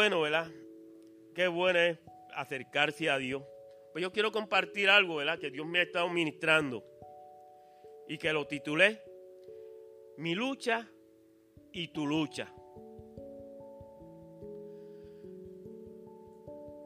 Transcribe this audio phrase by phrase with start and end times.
[0.00, 0.50] bueno, ¿verdad?
[1.34, 1.98] Qué bueno es
[2.34, 3.42] acercarse a Dios.
[3.92, 5.38] Pues yo quiero compartir algo, ¿verdad?
[5.38, 6.82] Que Dios me ha estado ministrando
[8.08, 9.02] y que lo titulé
[10.16, 10.90] Mi lucha
[11.70, 12.50] y tu lucha.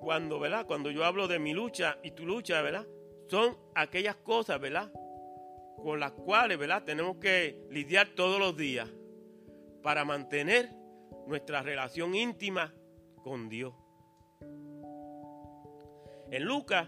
[0.01, 0.67] Cuando, ¿verdad?
[0.67, 2.85] Cuando yo hablo de mi lucha y tu lucha, ¿verdad?
[3.29, 4.93] Son aquellas cosas, ¿verdad?
[5.77, 6.83] Con las cuales, ¿verdad?
[6.83, 8.91] Tenemos que lidiar todos los días
[9.85, 10.69] para mantener
[11.29, 12.75] nuestra relación íntima
[13.25, 13.73] con Dios.
[16.31, 16.87] En Lucas,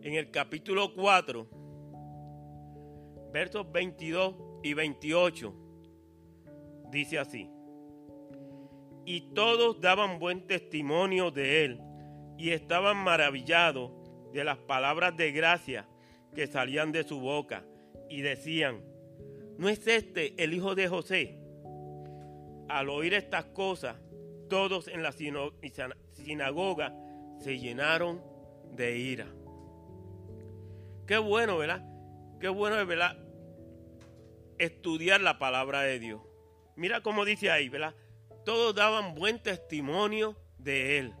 [0.00, 1.48] en el capítulo 4,
[3.32, 5.54] versos 22 y 28,
[6.92, 7.50] dice así,
[9.04, 11.80] y todos daban buen testimonio de él
[12.38, 13.90] y estaban maravillados
[14.32, 15.88] de las palabras de gracia
[16.36, 17.64] que salían de su boca
[18.08, 18.80] y decían,
[19.58, 21.38] ¿no es este el hijo de José?
[22.68, 23.96] Al oír estas cosas,
[24.52, 26.94] todos en la sinagoga
[27.38, 28.22] se llenaron
[28.72, 29.26] de ira.
[31.06, 31.82] Qué bueno, ¿verdad?
[32.38, 33.16] Qué bueno es, ¿verdad?
[34.58, 36.20] Estudiar la palabra de Dios.
[36.76, 37.94] Mira cómo dice ahí, ¿verdad?
[38.44, 41.14] Todos daban buen testimonio de él.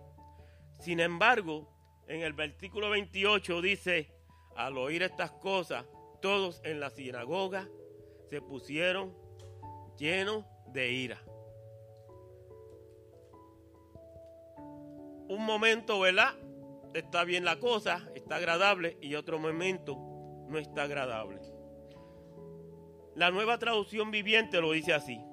[0.78, 1.74] Sin embargo,
[2.08, 4.12] en el versículo 28 dice,
[4.56, 5.86] al oír estas cosas,
[6.20, 7.66] todos en la sinagoga
[8.28, 9.16] se pusieron
[9.96, 11.31] llenos de ira.
[15.32, 16.34] Un momento, ¿verdad?
[16.92, 19.96] está bien la cosa, está agradable y otro momento
[20.46, 21.40] no está agradable.
[23.14, 25.24] La nueva traducción viviente lo dice así.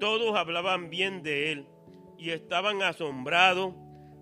[0.00, 1.68] Todos hablaban bien de él
[2.18, 3.74] y estaban asombrados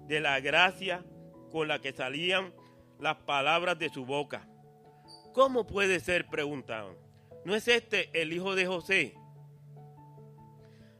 [0.06, 1.02] de la gracia
[1.50, 2.52] con la que salían
[3.00, 4.46] las palabras de su boca.
[5.32, 6.26] ¿Cómo puede ser?
[6.26, 6.94] preguntaban.
[7.46, 9.14] ¿No es este el hijo de José?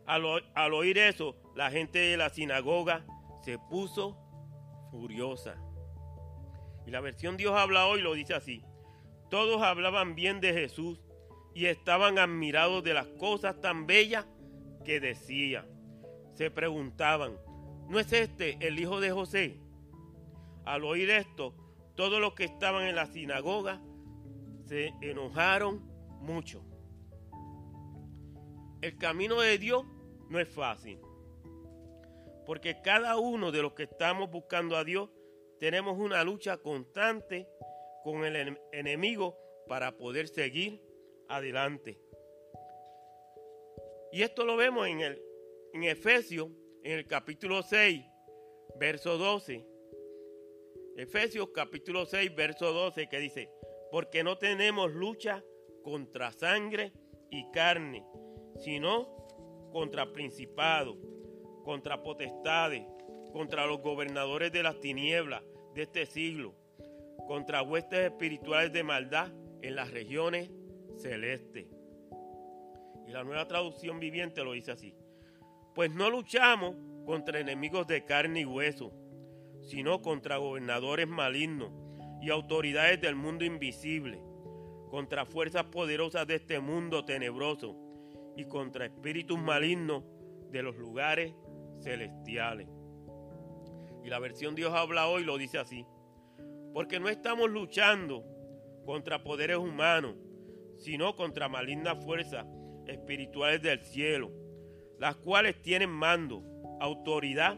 [0.06, 0.24] Al,
[0.54, 3.04] al oír eso, la gente de la sinagoga
[3.44, 4.16] se puso
[4.90, 5.56] furiosa.
[6.86, 8.64] Y la versión Dios habla hoy lo dice así.
[9.30, 11.00] Todos hablaban bien de Jesús
[11.54, 14.26] y estaban admirados de las cosas tan bellas
[14.84, 15.66] que decía.
[16.32, 17.38] Se preguntaban,
[17.88, 19.60] ¿no es este el hijo de José?
[20.64, 21.54] Al oír esto,
[21.96, 23.82] todos los que estaban en la sinagoga
[24.64, 25.86] se enojaron
[26.20, 26.64] mucho.
[28.80, 29.84] El camino de Dios
[30.30, 30.98] no es fácil.
[32.46, 35.10] Porque cada uno de los que estamos buscando a Dios
[35.58, 37.48] tenemos una lucha constante
[38.02, 40.82] con el enemigo para poder seguir
[41.28, 41.98] adelante.
[44.12, 45.22] Y esto lo vemos en, el,
[45.72, 46.48] en Efesios,
[46.82, 48.04] en el capítulo 6,
[48.78, 49.66] verso 12.
[50.96, 53.50] Efesios capítulo 6, verso 12, que dice,
[53.90, 55.42] porque no tenemos lucha
[55.82, 56.92] contra sangre
[57.30, 58.04] y carne,
[58.60, 59.26] sino
[59.72, 60.96] contra principados
[61.64, 62.86] contra potestades,
[63.32, 65.42] contra los gobernadores de las tinieblas
[65.74, 66.54] de este siglo,
[67.26, 69.32] contra huestes espirituales de maldad
[69.62, 70.50] en las regiones
[70.96, 71.66] celestes.
[73.06, 74.94] Y la nueva traducción viviente lo dice así.
[75.74, 78.92] Pues no luchamos contra enemigos de carne y hueso,
[79.62, 81.72] sino contra gobernadores malignos
[82.20, 84.22] y autoridades del mundo invisible,
[84.90, 87.76] contra fuerzas poderosas de este mundo tenebroso
[88.36, 90.04] y contra espíritus malignos
[90.50, 91.34] de los lugares
[91.84, 92.68] celestiales.
[94.02, 95.86] Y la versión Dios habla hoy lo dice así.
[96.72, 98.24] Porque no estamos luchando
[98.84, 100.16] contra poderes humanos,
[100.78, 102.46] sino contra malignas fuerzas
[102.86, 104.30] espirituales del cielo,
[104.98, 106.42] las cuales tienen mando,
[106.80, 107.56] autoridad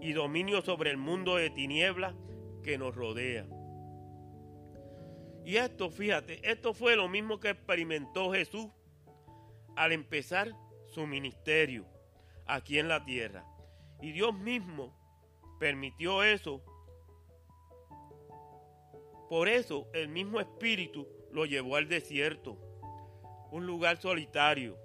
[0.00, 2.14] y dominio sobre el mundo de tinieblas
[2.62, 3.46] que nos rodea.
[5.44, 8.68] Y esto, fíjate, esto fue lo mismo que experimentó Jesús
[9.76, 10.52] al empezar
[10.86, 11.86] su ministerio
[12.46, 13.44] aquí en la tierra.
[14.00, 14.94] Y Dios mismo
[15.58, 16.62] permitió eso.
[19.28, 22.56] Por eso el mismo Espíritu lo llevó al desierto,
[23.50, 24.78] un lugar solitario,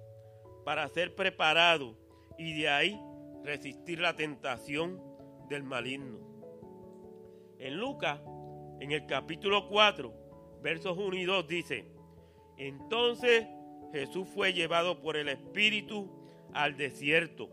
[0.64, 1.96] para ser preparado
[2.38, 3.00] y de ahí
[3.42, 5.00] resistir la tentación
[5.48, 6.18] del maligno.
[7.58, 8.20] En Lucas,
[8.80, 10.12] en el capítulo 4,
[10.62, 11.86] versos 1 y 2 dice,
[12.56, 13.46] entonces
[13.92, 16.10] Jesús fue llevado por el Espíritu
[16.52, 17.48] al desierto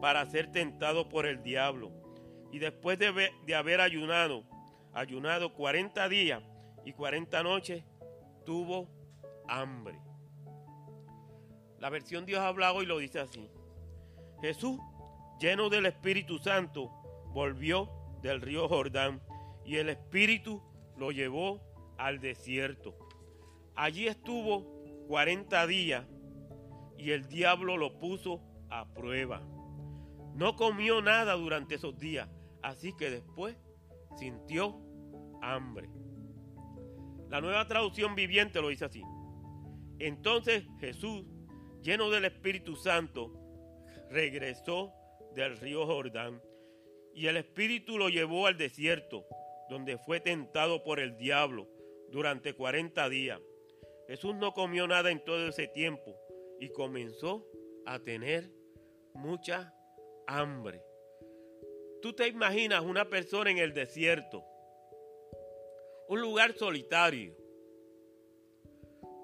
[0.00, 1.92] para ser tentado por el diablo.
[2.50, 4.44] Y después de, haber ayunado,
[4.92, 6.42] ayunado 40 días
[6.84, 7.84] y 40 noches,
[8.44, 8.88] tuvo
[9.48, 9.98] hambre.
[11.78, 13.48] La versión Dios habla hoy lo dice así.
[14.40, 14.80] Jesús,
[15.38, 16.90] lleno del Espíritu Santo,
[17.32, 17.90] volvió
[18.22, 19.22] del río Jordán
[19.64, 20.62] y el Espíritu
[20.96, 21.60] lo llevó
[21.98, 22.96] al desierto.
[23.76, 26.06] Allí estuvo 40 días
[26.98, 29.42] y el diablo lo puso a prueba
[30.34, 32.28] No comió nada durante esos días,
[32.62, 33.56] así que después
[34.16, 34.80] sintió
[35.42, 35.88] hambre.
[37.28, 39.02] La nueva traducción viviente lo dice así.
[39.98, 41.24] Entonces Jesús,
[41.82, 43.32] lleno del Espíritu Santo,
[44.10, 44.92] regresó
[45.34, 46.40] del río Jordán
[47.14, 49.26] y el Espíritu lo llevó al desierto,
[49.68, 51.68] donde fue tentado por el diablo
[52.10, 53.40] durante 40 días.
[54.08, 56.16] Jesús no comió nada en todo ese tiempo
[56.58, 57.46] y comenzó
[57.86, 58.50] a tener
[59.14, 59.72] mucha
[60.38, 60.82] hambre.
[62.00, 64.44] Tú te imaginas una persona en el desierto,
[66.08, 67.36] un lugar solitario,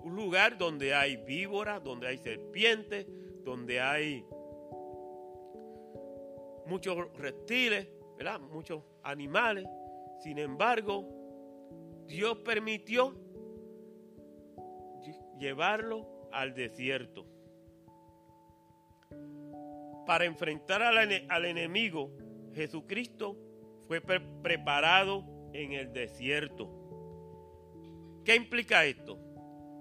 [0.02, 3.06] un lugar donde hay víboras, donde hay serpientes,
[3.44, 4.24] donde hay
[6.66, 7.88] muchos reptiles,
[8.18, 8.40] ¿verdad?
[8.40, 9.66] muchos animales.
[10.22, 11.04] Sin embargo,
[12.06, 13.14] Dios permitió
[15.38, 17.26] llevarlo al desierto.
[20.06, 22.12] Para enfrentar al, enemigo,
[22.54, 23.36] Jesucristo
[23.88, 26.70] fue preparado en el desierto.
[28.24, 29.18] ¿Qué implica esto?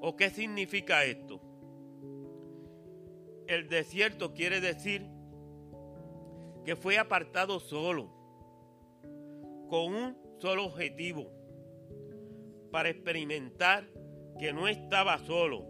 [0.01, 1.41] ¿O qué significa esto?
[3.47, 5.05] El desierto quiere decir
[6.63, 8.09] que fue apartado solo,
[9.69, 11.31] con un solo objetivo,
[12.71, 13.87] para experimentar
[14.39, 15.65] que no estaba solo,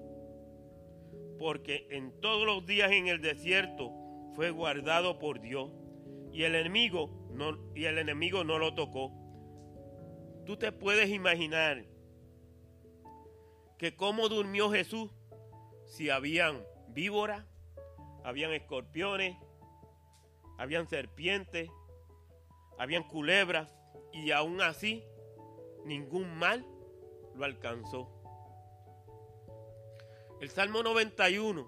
[1.38, 4.05] porque en todos los días en el desierto
[4.36, 5.72] fue guardado por Dios
[6.32, 9.12] y el enemigo no, y el enemigo no lo tocó.
[10.46, 11.86] Tú te puedes imaginar
[13.78, 15.12] que cómo durmió Jesús
[15.86, 17.46] si habían víboras,
[18.24, 19.38] habían escorpiones,
[20.58, 21.70] habían serpientes,
[22.78, 23.74] habían culebras
[24.12, 25.04] y aún así
[25.86, 26.66] ningún mal
[27.36, 28.12] lo alcanzó.
[30.42, 31.68] El Salmo 91,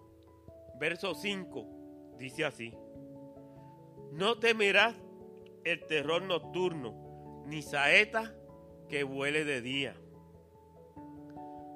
[0.79, 1.76] verso 5,
[2.17, 2.73] dice así,
[4.11, 4.95] no temerás
[5.63, 8.33] el terror nocturno, ni saeta
[8.89, 9.95] que vuele de día.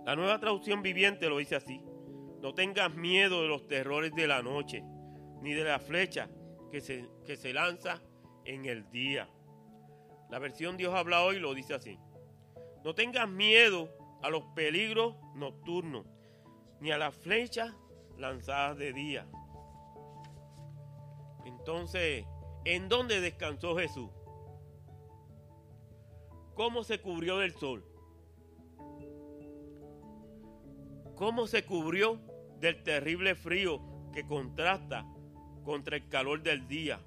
[0.05, 1.81] La nueva traducción viviente lo dice así,
[2.41, 4.83] no tengas miedo de los terrores de la noche,
[5.41, 6.29] ni de la flecha
[6.71, 8.01] que se, que se lanza
[8.45, 9.29] en el día.
[10.29, 11.99] La versión Dios habla hoy lo dice así,
[12.83, 13.89] no tengas miedo
[14.23, 16.07] a los peligros nocturnos,
[16.79, 17.75] ni a las flechas
[18.17, 19.27] lanzadas de día.
[21.45, 22.25] Entonces,
[22.65, 24.09] ¿en dónde descansó Jesús?
[26.55, 27.85] ¿Cómo se cubrió del sol?
[31.15, 32.19] ¿Cómo se cubrió
[32.59, 33.81] del terrible frío
[34.13, 35.05] que contrasta
[35.63, 36.99] contra el calor del día?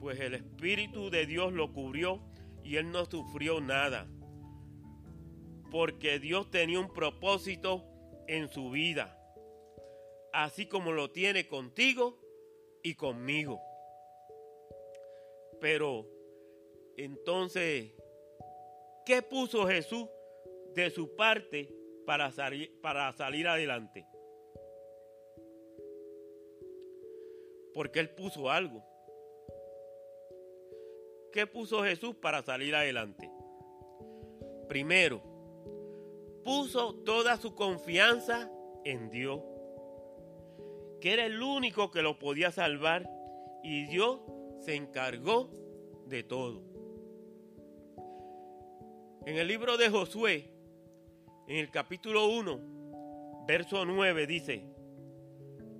[0.00, 2.20] Pues el Espíritu de Dios lo cubrió
[2.64, 4.08] y él no sufrió nada
[5.72, 7.82] porque Dios tenía un propósito
[8.28, 9.18] en su vida,
[10.32, 12.18] así como lo tiene contigo
[12.82, 13.60] y conmigo.
[15.60, 16.06] Pero
[16.96, 17.92] entonces,
[19.06, 20.08] ¿qué puso Jesús
[20.74, 21.72] de su parte
[22.06, 24.06] para salir, para salir adelante?
[27.74, 28.84] Porque Él puso algo.
[31.32, 33.30] ¿Qué puso Jesús para salir adelante?
[34.68, 35.22] Primero,
[36.44, 38.50] puso toda su confianza
[38.84, 39.40] en Dios,
[41.02, 43.10] que era el único que lo podía salvar
[43.64, 44.20] y Dios
[44.60, 45.50] se encargó
[46.06, 46.62] de todo.
[49.26, 50.52] En el libro de Josué,
[51.48, 54.64] en el capítulo 1, verso 9 dice,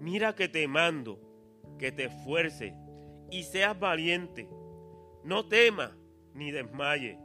[0.00, 1.20] mira que te mando,
[1.78, 2.74] que te esfuerces
[3.30, 4.48] y seas valiente,
[5.22, 5.92] no temas
[6.34, 7.16] ni desmayes,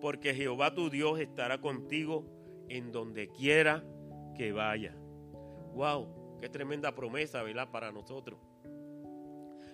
[0.00, 2.24] porque Jehová tu Dios estará contigo
[2.68, 3.82] en donde quiera
[4.36, 4.94] que vaya.
[5.74, 6.21] ¡Wow!
[6.42, 7.70] ¡Qué tremenda promesa, ¿verdad?
[7.70, 8.36] Para nosotros.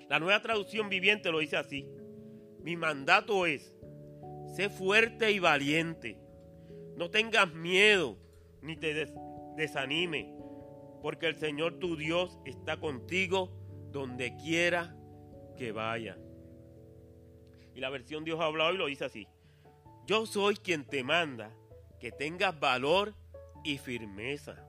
[0.07, 1.89] La nueva traducción viviente lo dice así.
[2.61, 3.75] Mi mandato es,
[4.55, 6.21] sé fuerte y valiente.
[6.95, 8.19] No tengas miedo
[8.61, 9.11] ni te
[9.57, 10.31] desanime,
[11.01, 13.51] porque el Señor tu Dios está contigo
[13.91, 14.95] donde quiera
[15.57, 16.19] que vaya.
[17.75, 19.27] Y la versión Dios ha hablado y lo dice así.
[20.07, 21.51] Yo soy quien te manda
[21.99, 23.15] que tengas valor
[23.65, 24.69] y firmeza.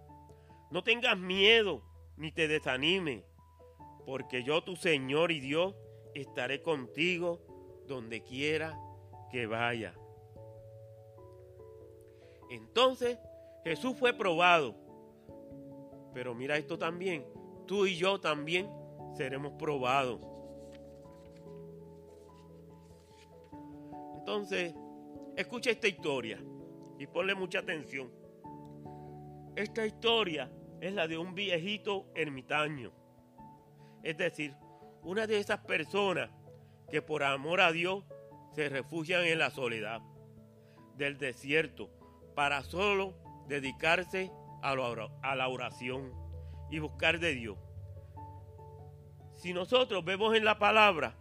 [0.71, 1.88] No tengas miedo
[2.19, 3.23] ni te desanime,
[4.05, 5.73] porque yo, tu Señor y Dios,
[6.13, 7.39] estaré contigo
[7.87, 8.77] donde quiera
[9.31, 9.95] que vaya.
[12.49, 13.17] Entonces
[13.63, 14.75] Jesús fue probado.
[16.13, 17.25] Pero mira esto también,
[17.65, 18.69] tú y yo también
[19.15, 20.19] seremos probados.
[24.17, 24.75] Entonces,
[25.37, 26.43] escucha esta historia
[26.97, 28.11] y ponle mucha atención.
[29.55, 32.91] Esta historia es la de un viejito ermitaño
[34.03, 34.55] Es decir,
[35.03, 36.29] una de esas personas
[36.89, 38.03] que por amor a Dios
[38.53, 40.01] se refugian en la soledad
[40.95, 41.89] del desierto
[42.35, 43.15] para solo
[43.47, 44.31] dedicarse
[44.61, 46.11] a la oración
[46.69, 47.57] y buscar de Dios.
[49.35, 51.17] Si nosotros vemos en la palabra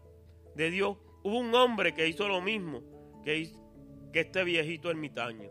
[0.57, 2.83] de Dios, hubo un hombre que hizo lo mismo
[3.23, 3.49] que,
[4.13, 5.51] que este viejito ermitaño.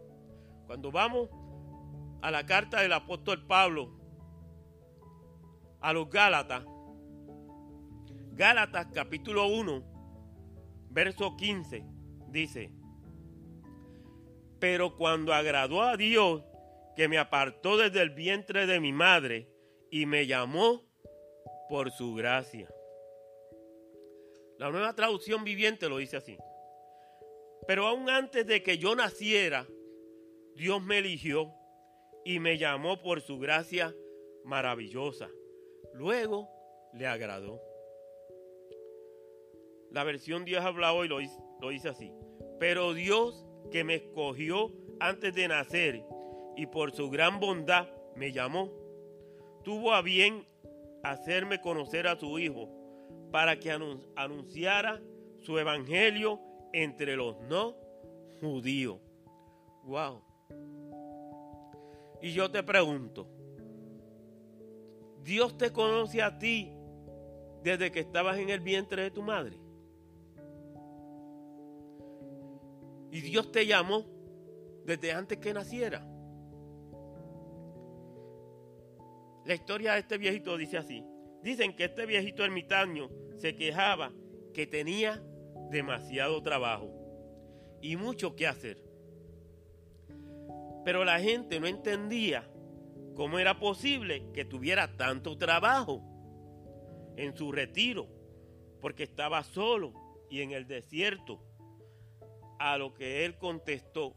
[0.65, 1.29] Cuando vamos
[2.21, 3.96] a la carta del apóstol Pablo
[5.81, 6.65] a los Gálatas,
[8.33, 9.83] Gálatas capítulo 1,
[10.89, 11.85] verso 15,
[12.29, 12.71] dice,
[14.59, 16.43] pero cuando agradó a Dios,
[16.95, 19.47] que me apartó desde el vientre de mi madre
[19.91, 20.83] y me llamó
[21.69, 22.67] por su gracia.
[24.57, 26.37] La nueva traducción viviente lo dice así.
[27.67, 29.67] Pero aún antes de que yo naciera,
[30.55, 31.53] Dios me eligió
[32.25, 33.93] y me llamó por su gracia
[34.43, 35.29] maravillosa.
[35.97, 36.47] Luego
[36.93, 37.59] le agradó.
[39.89, 41.19] La versión Dios habla hoy lo,
[41.69, 42.13] dice así.
[42.59, 46.03] Pero Dios que me escogió antes de nacer
[46.55, 48.71] y por su gran bondad me llamó,
[49.63, 50.47] tuvo a bien
[51.03, 52.69] hacerme conocer a su Hijo
[53.31, 55.01] para que anunciara
[55.39, 56.39] su evangelio
[56.73, 57.75] entre los no
[58.39, 58.99] judíos.
[59.83, 60.21] Wow.
[62.21, 63.27] Y yo te pregunto,
[65.27, 66.71] ¿Dios te conoce a ti
[67.61, 69.57] desde que estabas en el vientre de tu madre?
[73.11, 74.05] Y Dios te llamó
[74.85, 76.07] desde antes que naciera.
[79.43, 81.03] La historia de este viejito dice así.
[81.43, 84.13] Dicen que este viejito ermitaño se quejaba
[84.53, 85.21] que tenía
[85.69, 86.89] demasiado trabajo
[87.81, 88.81] y mucho que hacer.
[90.85, 92.49] Pero la gente no entendía
[93.17, 96.03] cómo era posible que tuviera tanto trabajo
[97.15, 98.07] en su retiro,
[98.79, 99.91] porque estaba solo
[100.29, 101.43] y en el desierto.
[102.59, 104.15] A lo que él contestó,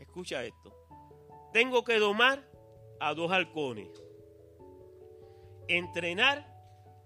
[0.00, 0.72] escucha esto,
[1.52, 2.48] tengo que domar
[2.98, 3.88] a dos halcones,
[5.68, 6.52] entrenar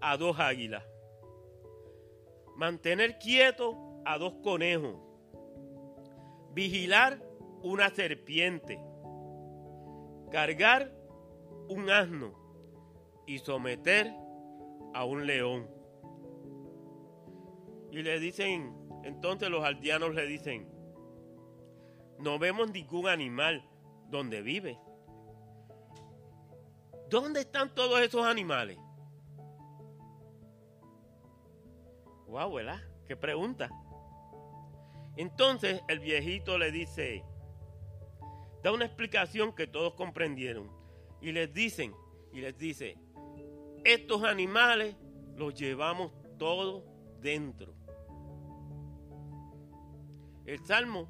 [0.00, 0.84] a dos águilas,
[2.56, 5.09] mantener quieto a dos conejos,
[6.52, 7.22] vigilar
[7.62, 8.80] una serpiente,
[10.30, 10.92] cargar
[11.68, 12.34] un asno
[13.26, 14.12] y someter
[14.94, 15.68] a un león.
[17.90, 20.68] Y le dicen, entonces los aldeanos le dicen,
[22.18, 23.68] no vemos ningún animal
[24.08, 24.78] donde vive.
[27.08, 28.78] ¿Dónde están todos esos animales?
[32.28, 32.80] Wow, ¿verdad?
[33.06, 33.68] ¿Qué pregunta?
[35.20, 37.22] Entonces el viejito le dice,
[38.62, 40.70] da una explicación que todos comprendieron.
[41.20, 41.92] Y les dicen,
[42.32, 42.96] y les dice,
[43.84, 44.96] estos animales
[45.36, 46.84] los llevamos todos
[47.20, 47.74] dentro.
[50.46, 51.06] El Salmo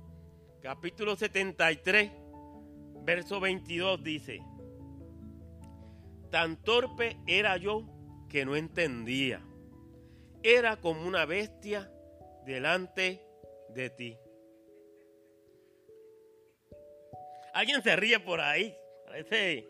[0.60, 2.10] capítulo 73,
[3.04, 4.40] verso 22 dice,
[6.32, 7.86] tan torpe era yo
[8.28, 9.40] que no entendía.
[10.42, 11.92] Era como una bestia
[12.44, 13.29] delante
[13.74, 14.16] de ti.
[17.52, 18.74] Alguien se ríe por ahí.
[19.06, 19.68] Parece,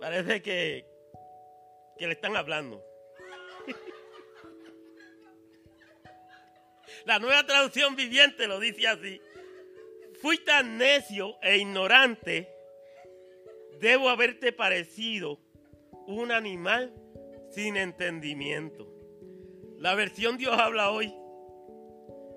[0.00, 0.84] parece que,
[1.98, 2.82] que le están hablando.
[7.04, 9.20] La nueva traducción viviente lo dice así
[10.20, 12.48] fui tan necio e ignorante,
[13.80, 15.38] debo haberte parecido
[16.06, 16.92] un animal
[17.50, 18.88] sin entendimiento.
[19.78, 21.14] La versión Dios habla hoy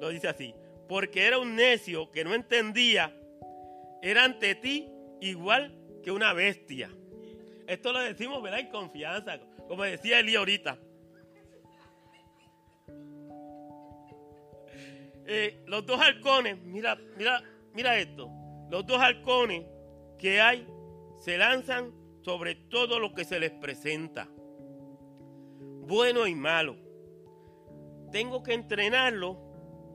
[0.01, 0.55] lo dice así,
[0.89, 3.15] porque era un necio que no entendía,
[4.01, 4.89] era ante ti
[5.22, 6.89] igual que una bestia.
[7.67, 8.62] Esto lo decimos, ¿verdad?
[8.62, 10.79] En confianza, como decía Eli ahorita.
[15.27, 17.43] Eh, los dos halcones, mira, mira
[17.74, 18.29] mira esto,
[18.72, 19.63] los dos halcones
[20.17, 20.67] que hay
[21.20, 24.27] se lanzan sobre todo lo que se les presenta,
[25.60, 26.75] bueno y malo.
[28.12, 29.50] Tengo que entrenarlo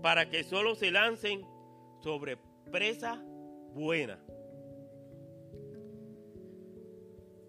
[0.06, 1.44] para que solo se lancen
[2.00, 2.36] sobre
[2.70, 3.20] presa
[3.75, 4.16] buena.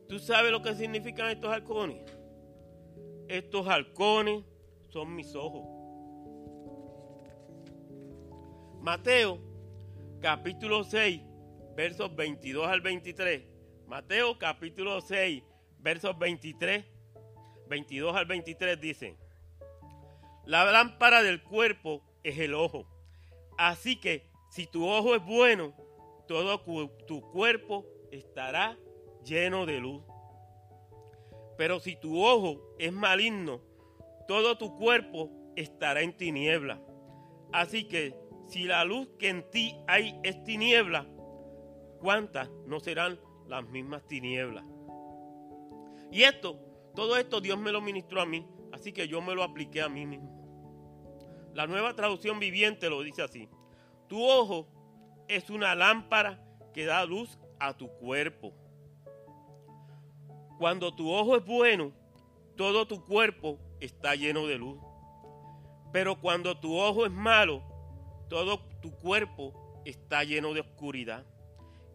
[0.10, 2.02] ¿Tú sabes lo que significan estos halcones?
[3.28, 4.44] Estos halcones
[4.90, 5.68] son mis ojos.
[8.82, 9.40] Mateo
[10.20, 11.22] capítulo 6,
[11.76, 13.44] versos 22 al 23.
[13.86, 15.44] Mateo capítulo 6,
[15.78, 16.86] versos 23,
[17.70, 19.16] 22 al 23 dice,
[20.48, 22.86] la lámpara del cuerpo es el ojo.
[23.58, 25.74] Así que si tu ojo es bueno,
[26.28, 26.60] todo
[27.08, 28.78] tu cuerpo estará
[29.24, 30.04] lleno de luz.
[31.58, 33.62] Pero si tu ojo es maligno,
[34.28, 36.82] todo tu cuerpo estará en tiniebla.
[37.52, 38.14] Así que
[38.46, 41.08] si la luz que en ti hay es tiniebla,
[42.00, 44.66] ¿cuántas no serán las mismas tinieblas?
[46.12, 46.60] Y esto,
[46.94, 49.90] todo esto Dios me lo ministró a mí, así que yo me lo apliqué a
[49.90, 50.37] mí mismo.
[51.58, 53.50] La nueva traducción viviente lo dice así.
[54.08, 54.68] Tu ojo
[55.28, 56.40] es una lámpara
[56.72, 58.54] que da luz a tu cuerpo.
[60.60, 61.94] Cuando tu ojo es bueno,
[62.56, 64.80] todo tu cuerpo está lleno de luz.
[65.92, 67.64] Pero cuando tu ojo es malo,
[68.30, 71.26] todo tu cuerpo está lleno de oscuridad.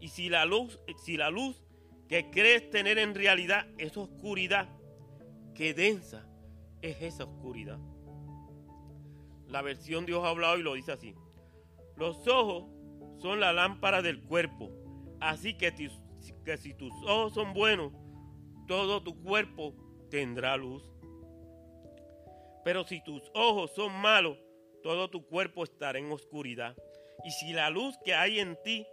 [0.00, 1.62] Y si la luz, si la luz
[2.08, 4.68] que crees tener en realidad es oscuridad,
[5.54, 6.26] qué densa
[6.80, 7.78] es esa oscuridad.
[9.52, 11.14] La versión Dios ha hablado y lo dice así.
[11.96, 12.64] Los ojos
[13.18, 14.70] son la lámpara del cuerpo.
[15.20, 15.72] Así que,
[16.44, 17.92] que si tus ojos son buenos,
[18.66, 19.74] todo tu cuerpo
[20.10, 20.82] tendrá luz.
[22.64, 24.38] Pero si tus ojos son malos,
[24.82, 26.74] todo tu cuerpo estará en oscuridad.
[27.22, 28.86] Y si la luz que hay en ti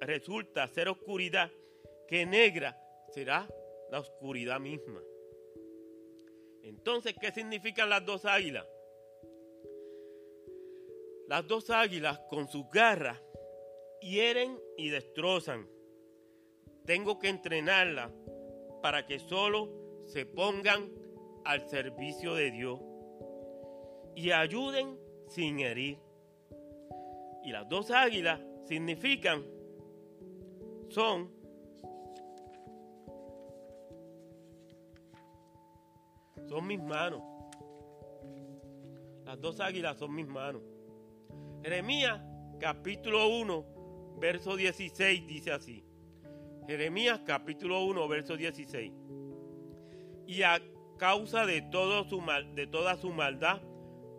[0.00, 1.50] resulta ser oscuridad,
[2.06, 2.80] que negra
[3.12, 3.48] será
[3.90, 5.00] la oscuridad misma.
[6.62, 8.64] Entonces, ¿qué significan las dos águilas?
[11.28, 13.20] Las dos águilas con sus garras
[14.00, 15.68] hieren y destrozan.
[16.84, 18.12] Tengo que entrenarlas
[18.80, 20.88] para que solo se pongan
[21.44, 22.80] al servicio de Dios
[24.14, 25.98] y ayuden sin herir.
[27.42, 29.44] Y las dos águilas significan,
[30.88, 31.34] son
[36.48, 37.22] son mis manos.
[39.24, 40.62] Las dos águilas son mis manos.
[41.62, 42.20] Jeremías
[42.60, 45.84] capítulo 1, verso 16 dice así.
[46.66, 48.92] Jeremías capítulo 1, verso 16.
[50.26, 50.60] Y a
[50.98, 53.60] causa de, todo su mal, de toda su maldad,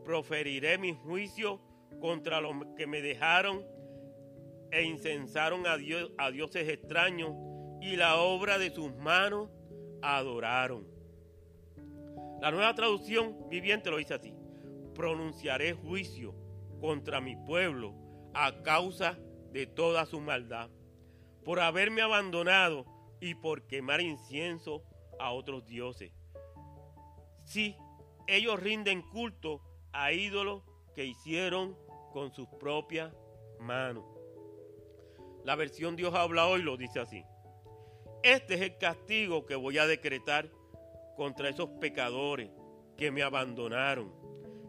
[0.05, 1.61] proferiré mi juicio
[1.99, 3.65] contra los que me dejaron
[4.71, 7.33] e incensaron a, Dios, a dioses extraños
[7.81, 9.49] y la obra de sus manos
[10.01, 10.87] adoraron.
[12.41, 14.33] La nueva traducción viviente lo dice así.
[14.93, 16.35] Pronunciaré juicio
[16.79, 17.95] contra mi pueblo
[18.33, 19.17] a causa
[19.51, 20.69] de toda su maldad,
[21.43, 22.85] por haberme abandonado
[23.19, 24.83] y por quemar incienso
[25.19, 26.11] a otros dioses.
[27.43, 27.75] Sí,
[28.27, 29.61] ellos rinden culto
[29.93, 30.63] a ídolos
[30.93, 31.77] que hicieron
[32.11, 33.13] con sus propias
[33.59, 34.05] manos.
[35.43, 37.23] La versión Dios habla hoy lo dice así.
[38.23, 40.49] Este es el castigo que voy a decretar
[41.15, 42.51] contra esos pecadores
[42.97, 44.11] que me abandonaron,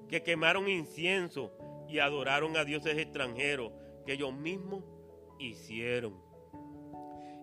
[0.09, 1.53] que quemaron incienso
[1.89, 3.73] y adoraron a dioses extranjeros
[4.05, 4.85] que ellos mismos
[5.39, 6.21] hicieron.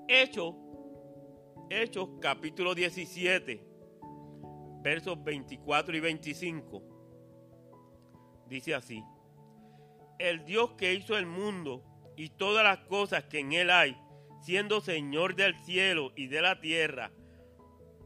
[0.08, 0.56] Hechos,
[1.70, 3.62] Hechos capítulo 17,
[4.82, 6.84] versos 24 y 25,
[8.48, 9.04] dice así,
[10.20, 11.84] el Dios que hizo el mundo
[12.16, 13.98] y todas las cosas que en él hay,
[14.42, 17.12] siendo Señor del cielo y de la tierra,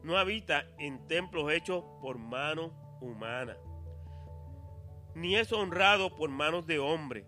[0.02, 3.58] no habita en templos hechos por manos humanas,
[5.20, 7.26] ni es honrado por manos de hombre,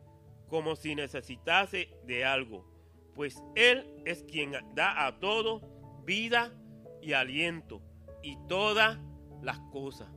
[0.49, 2.67] como si necesitase de algo,
[3.15, 5.61] pues Él es quien da a todo
[6.05, 6.53] vida
[7.01, 7.83] y aliento
[8.23, 8.99] y todas
[9.43, 10.09] las cosas.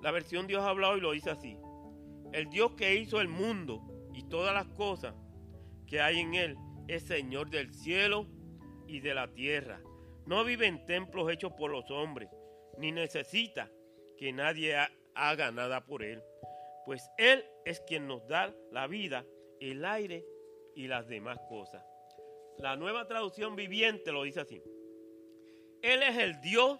[0.00, 1.58] La versión Dios ha hablado y lo dice así.
[2.32, 3.82] El Dios que hizo el mundo
[4.14, 5.14] y todas las cosas
[5.86, 6.56] que hay en él
[6.88, 8.26] es Señor del cielo
[8.86, 9.80] y de la tierra
[10.26, 12.28] no vive en templos hechos por los hombres,
[12.78, 13.70] ni necesita
[14.16, 14.76] que nadie
[15.14, 16.22] haga nada por él,
[16.84, 19.24] pues Él es quien nos da la vida,
[19.60, 20.24] el aire
[20.74, 21.84] y las demás cosas.
[22.58, 24.62] La nueva traducción viviente lo dice así.
[25.82, 26.78] Él es el Dios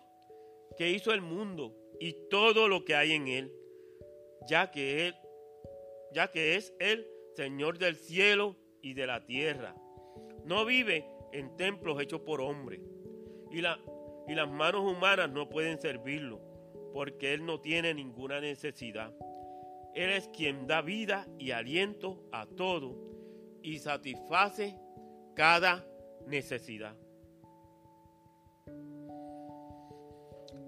[0.76, 3.52] que hizo el mundo y todo lo que hay en él,
[4.48, 5.14] ya que él
[6.12, 9.74] ya que es el Señor del cielo y de la tierra.
[10.44, 12.80] No vive en templos hechos por hombres
[13.50, 16.40] y, y las manos humanas no pueden servirlo,
[16.92, 19.12] porque Él no tiene ninguna necesidad.
[19.94, 22.96] Él es quien da vida y aliento a todo
[23.62, 24.76] y satisface
[25.34, 25.86] cada
[26.26, 26.96] necesidad.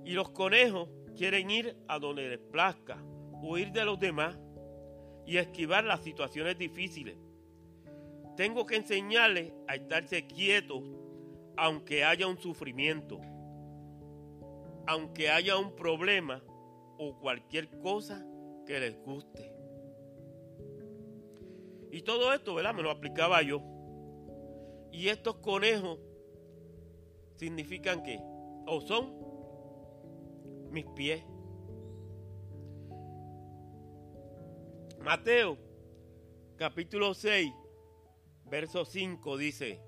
[0.05, 3.03] Y los conejos quieren ir a donde les plazca,
[3.43, 4.39] huir de los demás
[5.27, 7.17] y esquivar las situaciones difíciles.
[8.37, 10.83] Tengo que enseñarles a estarse quietos
[11.57, 13.21] aunque haya un sufrimiento,
[14.87, 16.43] aunque haya un problema
[16.99, 18.25] o cualquier cosa
[18.67, 19.53] que les guste.
[21.91, 22.75] Y todo esto, ¿verdad?
[22.75, 23.63] Me lo aplicaba yo.
[24.91, 25.99] Y estos conejos
[27.37, 28.21] significan que
[28.67, 29.13] o son
[30.71, 31.25] mis pies.
[35.01, 35.59] Mateo
[36.57, 37.53] capítulo 6,
[38.47, 39.83] verso 5 dice,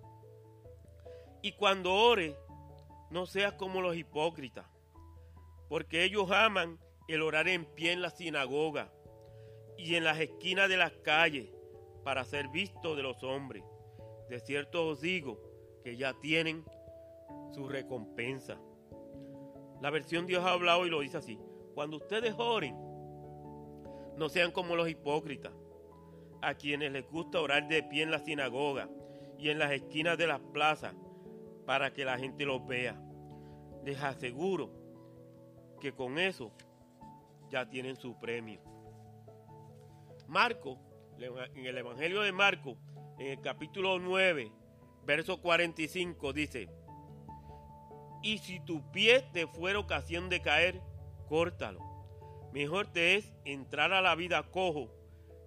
[1.42, 2.37] y cuando ore,
[3.11, 4.66] no seas como los hipócritas,
[5.68, 8.92] porque ellos aman el orar en pie en la sinagoga
[9.76, 11.48] y en las esquinas de las calles
[12.05, 13.64] para ser visto de los hombres.
[14.29, 15.40] De cierto os digo
[15.83, 16.64] que ya tienen
[17.52, 18.61] su recompensa.
[19.81, 21.38] La versión Dios ha hablado y lo dice así.
[21.74, 22.74] Cuando ustedes oren,
[24.16, 25.52] no sean como los hipócritas,
[26.40, 28.88] a quienes les gusta orar de pie en la sinagoga
[29.38, 30.94] y en las esquinas de las plazas
[31.66, 33.00] para que la gente los vea.
[33.85, 34.86] Les aseguro
[35.92, 36.53] con eso
[37.51, 38.61] ya tienen su premio.
[40.27, 40.79] Marco,
[41.18, 42.77] en el Evangelio de Marco,
[43.18, 44.53] en el capítulo 9,
[45.05, 46.68] verso 45, dice,
[48.22, 50.81] y si tu pie te fuera ocasión de caer,
[51.29, 51.81] córtalo.
[52.53, 54.90] Mejor te es entrar a la vida cojo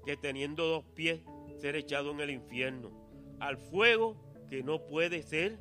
[0.05, 1.21] que teniendo dos pies
[1.57, 2.91] ser echado en el infierno,
[3.39, 4.15] al fuego
[4.49, 5.59] que no puede ser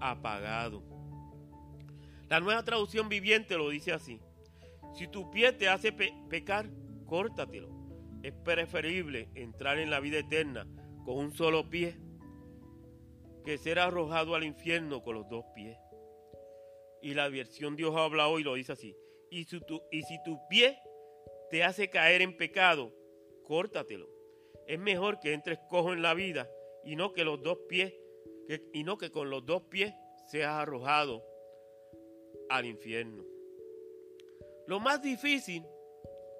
[0.00, 0.82] apagado.
[2.28, 4.20] La nueva traducción viviente lo dice así.
[4.94, 6.68] Si tu pie te hace pecar,
[7.06, 7.70] córtatelo.
[8.22, 10.66] Es preferible entrar en la vida eterna
[11.04, 11.96] con un solo pie
[13.44, 15.78] que ser arrojado al infierno con los dos pies.
[17.00, 18.94] Y la versión Dios ha hablado y lo dice así.
[19.30, 20.78] Y si, tu, y si tu pie
[21.50, 22.92] te hace caer en pecado,
[23.44, 24.06] córtatelo.
[24.66, 26.46] Es mejor que entres cojo en la vida
[26.84, 27.94] y no que los dos pies,
[28.74, 29.94] y no que con los dos pies
[30.26, 31.24] seas arrojado
[32.48, 33.24] al infierno.
[34.66, 35.64] Lo más difícil,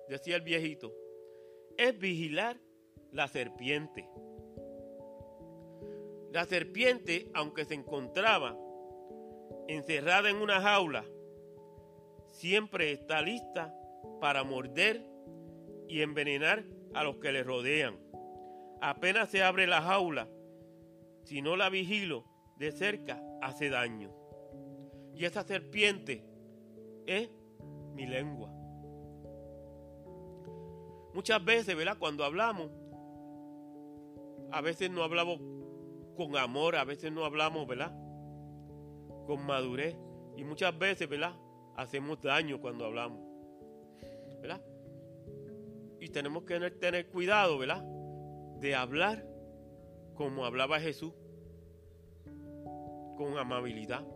[0.09, 0.95] decía el viejito,
[1.77, 2.61] es vigilar
[3.13, 4.09] la serpiente.
[6.33, 8.57] La serpiente, aunque se encontraba
[9.67, 11.05] encerrada en una jaula,
[12.27, 13.75] siempre está lista
[14.21, 15.03] para morder
[15.89, 17.99] y envenenar a los que le rodean.
[18.81, 20.29] Apenas se abre la jaula,
[21.25, 22.25] si no la vigilo
[22.57, 24.18] de cerca, hace daño.
[25.19, 26.23] Y esa serpiente
[27.05, 27.29] es
[27.95, 28.49] mi lengua.
[31.13, 31.99] Muchas veces, ¿verdad?
[31.99, 32.71] Cuando hablamos,
[34.53, 35.41] a veces no hablamos
[36.17, 37.93] con amor, a veces no hablamos, ¿verdad?
[39.27, 39.97] Con madurez.
[40.37, 41.35] Y muchas veces, ¿verdad?
[41.75, 43.21] Hacemos daño cuando hablamos.
[44.41, 44.63] ¿Verdad?
[45.99, 47.83] Y tenemos que tener cuidado, ¿verdad?
[48.61, 49.27] De hablar
[50.15, 51.13] como hablaba Jesús.
[53.17, 54.07] Con amabilidad.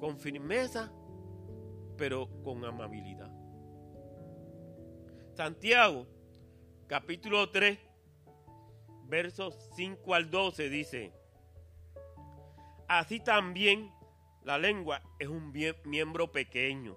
[0.00, 0.90] Con firmeza
[2.00, 3.30] pero con amabilidad.
[5.34, 6.06] Santiago,
[6.86, 7.78] capítulo 3,
[9.04, 11.12] versos 5 al 12 dice,
[12.88, 13.92] Así también
[14.44, 15.52] la lengua es un
[15.84, 16.96] miembro pequeño,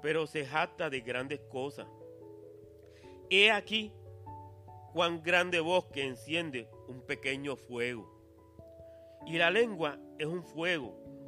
[0.00, 1.86] pero se jacta de grandes cosas.
[3.28, 3.92] He aquí
[4.94, 8.10] cuán grande bosque enciende un pequeño fuego.
[9.26, 11.03] Y la lengua es un fuego,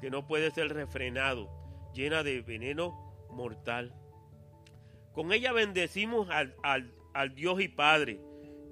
[0.00, 1.50] que no puede ser refrenado
[1.94, 3.94] llena de veneno mortal.
[5.12, 8.20] Con ella bendecimos al, al, Dios y Padre,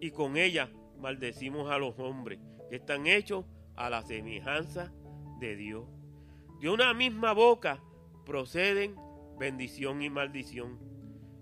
[0.01, 2.39] y con ella maldecimos a los hombres,
[2.71, 3.45] que están hechos
[3.77, 4.93] a la semejanza
[5.41, 5.85] de Dios.
[6.61, 7.81] De una misma boca
[8.25, 8.97] proceden
[9.39, 10.79] bendición y maldición.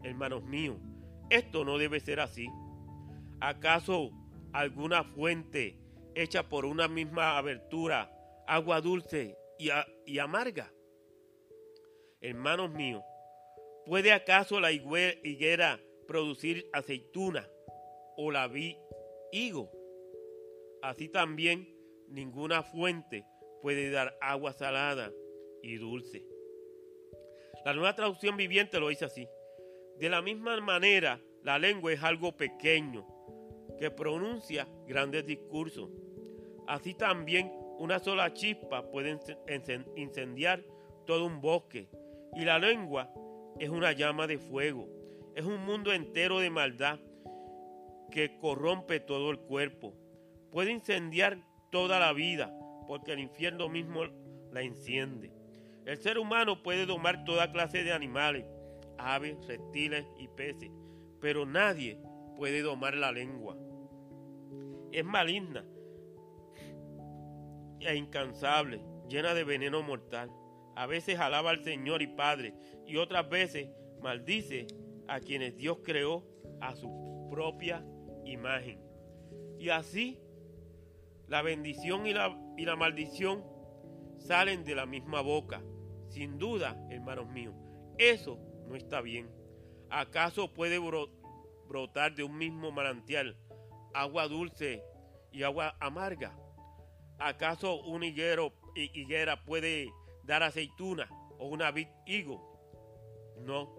[0.03, 0.79] Hermanos míos,
[1.31, 2.49] esto no debe ser así.
[3.41, 4.11] ¿Acaso
[4.53, 5.79] alguna fuente
[6.15, 8.11] hecha por una misma abertura,
[8.47, 10.73] agua dulce y, amarga?
[12.21, 13.03] Hermanos míos,
[13.85, 17.49] ¿puede acaso la higuera producir aceituna
[18.17, 18.77] o la vi
[19.33, 19.71] higo?
[20.83, 21.69] Así también
[22.09, 23.25] ninguna fuente
[23.63, 25.13] puede dar agua salada
[25.63, 26.25] y dulce.
[27.65, 29.29] La nueva traducción viviente lo dice así.
[29.99, 33.07] De la misma manera, la lengua es algo pequeño
[33.79, 35.91] que pronuncia grandes discursos.
[36.67, 39.19] Así también una sola chispa puede
[39.97, 40.65] incendiar
[41.07, 41.89] todo un bosque
[42.35, 43.13] y la lengua
[43.59, 44.89] es una llama de fuego.
[45.35, 46.99] Es un mundo entero de maldad
[48.11, 49.95] que corrompe todo el cuerpo.
[50.51, 51.39] Puede incendiar
[51.71, 52.53] toda la vida
[52.87, 54.05] porque el infierno mismo
[54.53, 55.33] la enciende.
[55.85, 58.47] El ser humano puede domar toda clase de animales,
[58.99, 60.71] aves, reptiles y peces,
[61.21, 61.99] pero nadie
[62.37, 63.57] puede domar la lengua.
[64.93, 65.65] Es maligna
[67.81, 70.31] e incansable, llena de veneno mortal.
[70.75, 72.55] A veces alaba al Señor y Padre
[72.87, 73.69] y otras veces
[74.01, 74.67] maldice
[75.09, 76.27] a quienes Dios creó
[76.61, 77.85] a su propia
[78.25, 78.81] imagen.
[79.59, 80.21] Y así
[81.29, 83.45] la bendición y la, y la maldición
[84.19, 85.63] salen de la misma boca.
[86.09, 87.55] Sin duda, hermanos míos,
[87.99, 89.31] eso no está bien.
[89.91, 90.79] ¿Acaso puede
[91.69, 93.37] brotar de un mismo manantial
[93.95, 94.83] agua dulce
[95.33, 96.37] y agua amarga?
[97.19, 102.57] ¿Acaso un higuero, higuera puede dar aceituna o una vid higo?
[103.39, 103.75] No,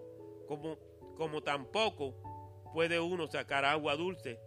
[0.46, 0.76] como,
[1.16, 2.14] como tampoco
[2.72, 4.40] puede uno sacar agua dulce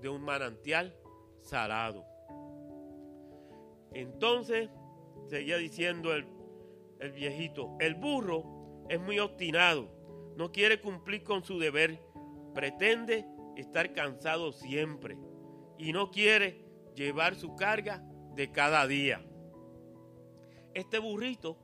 [0.00, 0.96] de un manantial
[1.42, 2.04] salado.
[3.92, 4.70] Entonces
[5.26, 6.26] seguía diciendo el,
[7.00, 8.44] el viejito, el burro
[8.88, 9.88] es muy obstinado,
[10.36, 12.00] no quiere cumplir con su deber,
[12.54, 15.18] pretende estar cansado siempre
[15.78, 18.02] y no quiere llevar su carga
[18.38, 19.20] de cada día.
[20.72, 21.58] Este burrito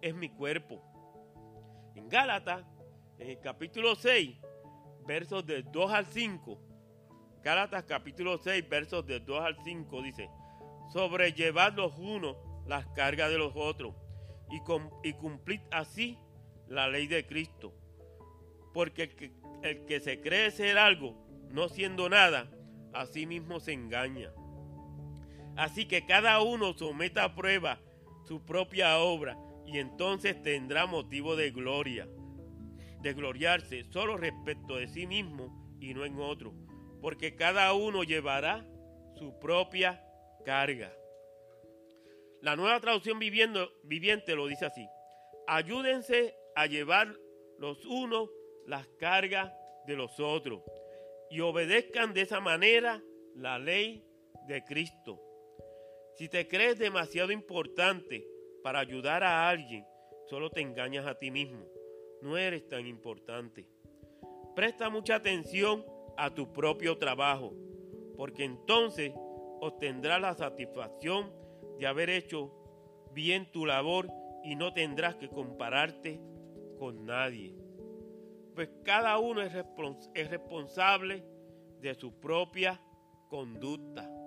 [0.00, 0.82] es mi cuerpo.
[1.94, 2.64] En Gálatas,
[3.18, 4.38] en el capítulo 6,
[5.06, 6.58] versos de 2 al 5,
[7.42, 10.30] Gálatas capítulo 6, versos de 2 al 5 dice,
[10.90, 13.94] sobrellevad los unos las cargas de los otros
[14.50, 14.62] y,
[15.06, 16.18] y cumplid así
[16.68, 17.74] la ley de Cristo.
[18.72, 22.50] Porque el que, el que se cree ser algo, no siendo nada,
[22.94, 24.32] a sí mismo se engaña.
[25.58, 27.80] Así que cada uno someta a prueba
[28.28, 32.08] su propia obra y entonces tendrá motivo de gloria,
[33.02, 36.54] de gloriarse solo respecto de sí mismo y no en otro,
[37.02, 38.64] porque cada uno llevará
[39.16, 40.00] su propia
[40.44, 40.92] carga.
[42.40, 44.86] La nueva traducción viviendo, viviente lo dice así.
[45.48, 47.16] Ayúdense a llevar
[47.58, 48.30] los unos
[48.64, 49.52] las cargas
[49.88, 50.62] de los otros
[51.30, 53.02] y obedezcan de esa manera
[53.34, 54.04] la ley
[54.46, 55.27] de Cristo.
[56.18, 58.26] Si te crees demasiado importante
[58.64, 59.86] para ayudar a alguien,
[60.26, 61.64] solo te engañas a ti mismo.
[62.22, 63.68] No eres tan importante.
[64.56, 67.54] Presta mucha atención a tu propio trabajo,
[68.16, 69.12] porque entonces
[69.60, 71.32] obtendrás la satisfacción
[71.78, 72.52] de haber hecho
[73.12, 74.08] bien tu labor
[74.42, 76.20] y no tendrás que compararte
[76.80, 77.54] con nadie.
[78.56, 79.52] Pues cada uno es,
[80.14, 81.22] es responsable
[81.80, 82.82] de su propia
[83.28, 84.17] conducta.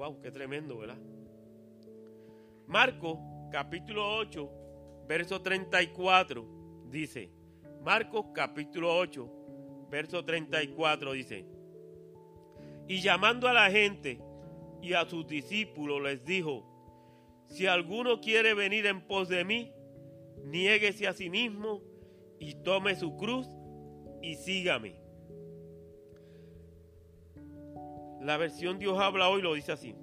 [0.00, 0.96] Wow, qué tremendo, ¿verdad?
[2.66, 3.18] Marcos
[3.52, 4.50] capítulo 8,
[5.06, 7.30] verso 34 dice,
[7.82, 9.30] Marcos capítulo 8,
[9.90, 11.44] verso 34 dice,
[12.88, 14.22] y llamando a la gente
[14.80, 16.64] y a sus discípulos les dijo,
[17.48, 19.70] si alguno quiere venir en pos de mí,
[20.44, 21.82] niéguese a sí mismo
[22.38, 23.46] y tome su cruz
[24.22, 24.99] y sígame.
[28.20, 29.96] La versión Dios habla hoy lo dice así.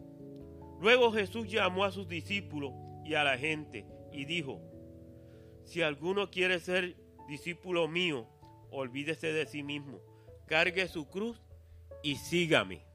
[0.82, 2.74] Luego Jesús llamó a sus discípulos
[3.06, 4.60] y a la gente y dijo,
[5.64, 6.96] si alguno quiere ser
[7.28, 8.28] discípulo mío,
[8.72, 10.00] olvídese de sí mismo,
[10.48, 11.42] cargue su cruz
[12.02, 12.86] y sígame.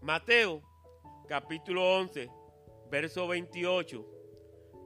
[0.00, 0.62] Mateo
[1.28, 2.30] capítulo 11,
[2.90, 4.06] verso 28.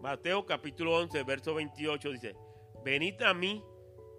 [0.01, 2.35] Mateo capítulo 11, verso 28 dice,
[2.85, 3.63] venid a mí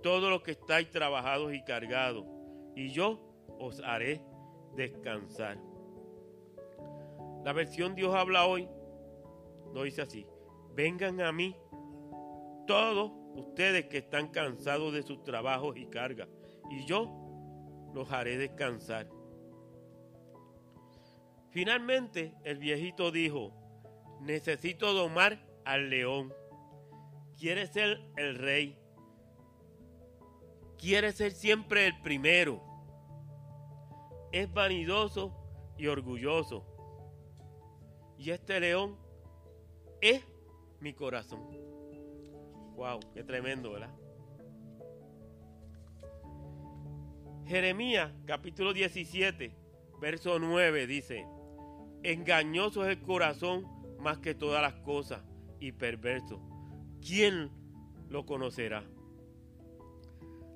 [0.03, 2.25] todos los que estáis trabajados y cargados,
[2.75, 3.19] y yo
[3.59, 4.21] os haré
[4.75, 5.57] descansar.
[7.43, 8.67] La versión Dios habla hoy
[9.73, 10.25] no dice así,
[10.75, 11.55] vengan a mí
[12.67, 16.27] todos ustedes que están cansados de sus trabajos y cargas,
[16.69, 17.09] y yo
[17.93, 19.07] los haré descansar.
[21.51, 23.53] Finalmente el viejito dijo,
[24.21, 26.33] necesito domar al león.
[27.37, 28.77] Quiere ser el rey.
[30.81, 32.59] Quiere ser siempre el primero.
[34.31, 35.31] Es vanidoso
[35.77, 36.65] y orgulloso.
[38.17, 38.97] Y este león
[40.01, 40.23] es
[40.79, 41.39] mi corazón.
[42.75, 43.93] Wow, qué tremendo, ¿verdad?
[47.45, 49.55] Jeremías capítulo 17,
[49.99, 51.27] verso 9 dice,
[52.01, 53.67] engañoso es el corazón
[53.99, 55.21] más que todas las cosas
[55.59, 56.41] y perverso.
[57.05, 57.51] ¿Quién
[58.09, 58.83] lo conocerá?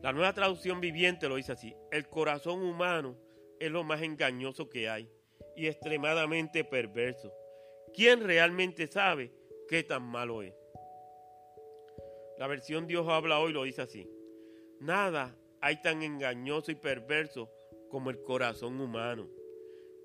[0.06, 1.76] La nueva traducción viviente lo dice así.
[1.89, 3.18] El corazón humano
[3.60, 5.10] es lo más engañoso que hay
[5.56, 7.34] y extremadamente perverso.
[7.91, 9.32] ¿Quién realmente sabe
[9.68, 10.54] qué tan malo es?
[12.38, 14.08] La versión Dios habla hoy lo dice así.
[14.80, 17.50] Nada hay tan engañoso y perverso
[17.89, 19.28] como el corazón humano.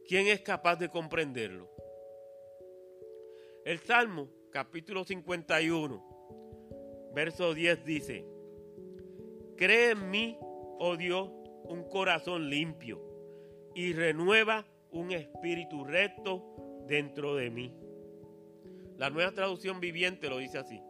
[0.08, 1.70] ¿Quién es capaz de comprenderlo?
[3.66, 8.39] El Salmo, capítulo 51, verso 10 dice,
[9.60, 10.38] Cree en mí,
[10.78, 11.28] oh Dios,
[11.64, 12.98] un corazón limpio
[13.74, 17.70] y renueva un espíritu recto dentro de mí.
[18.96, 20.80] La nueva traducción viviente lo dice así.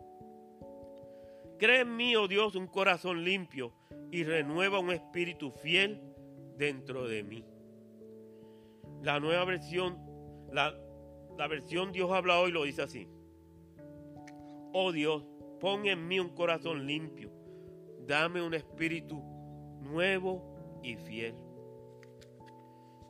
[1.59, 3.73] Cree en mí, oh Dios, un corazón limpio
[4.13, 6.01] y renueva un espíritu fiel
[6.57, 7.45] dentro de mí.
[9.03, 9.99] La nueva versión,
[10.53, 10.79] la,
[11.37, 13.09] la versión Dios habla hoy lo dice así.
[14.73, 15.27] Oh Dios,
[15.59, 17.40] pon en mí un corazón limpio.
[18.07, 19.23] Dame un espíritu
[19.81, 21.35] nuevo y fiel.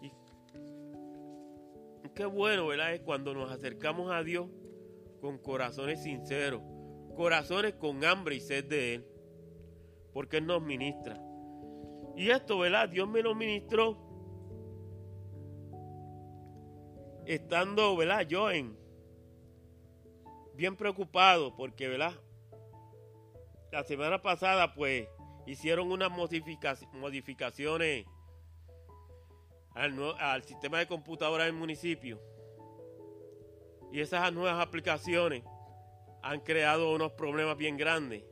[0.03, 0.11] Y
[2.15, 2.95] qué bueno, ¿verdad?
[2.95, 4.49] Es cuando nos acercamos a Dios
[5.21, 6.63] con corazones sinceros,
[7.15, 9.07] corazones con hambre y sed de Él,
[10.13, 11.21] porque Él nos ministra.
[12.17, 12.89] Y esto, ¿verdad?
[12.89, 13.97] Dios me lo ministró
[17.27, 18.27] estando, ¿verdad?
[18.27, 18.77] Yo en
[20.55, 22.13] bien preocupado porque, ¿verdad?
[23.71, 25.07] La semana pasada, pues,
[25.47, 28.07] hicieron unas modificaciones
[29.75, 32.21] al, sistema de computadora del municipio
[33.93, 35.45] y esas nuevas aplicaciones
[36.23, 38.25] han creado unos problemas bien grandes.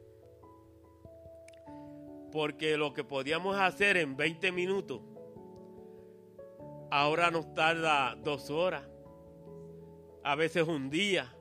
[2.31, 5.01] Porque lo que podíamos hacer en 20 minutos,
[6.91, 8.85] ahora nos tarda dos horas,
[10.23, 11.33] a veces un día.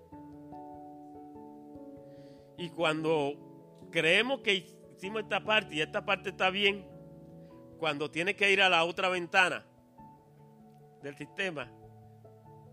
[2.57, 3.46] Y cuando
[3.91, 4.54] creemos que
[4.95, 6.88] hicimos esta parte y esta parte está bien,
[7.80, 9.65] cuando tiene que ir a la otra ventana
[11.04, 11.71] del sistema,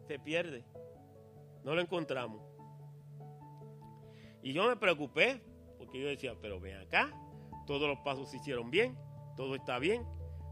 [0.06, 0.64] se pierde
[1.64, 2.42] no lo encontramos.
[4.42, 5.40] Y yo me preocupé,
[5.78, 7.10] porque yo decía, pero ven acá,
[7.66, 8.96] todos los pasos se hicieron bien,
[9.36, 10.06] todo está bien,